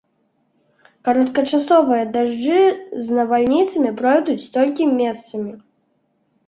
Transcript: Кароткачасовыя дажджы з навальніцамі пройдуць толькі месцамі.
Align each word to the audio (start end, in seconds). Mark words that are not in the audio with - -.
Кароткачасовыя 1.09 2.05
дажджы 2.15 2.63
з 3.03 3.05
навальніцамі 3.21 3.93
пройдуць 4.01 4.49
толькі 4.59 4.91
месцамі. 4.99 5.51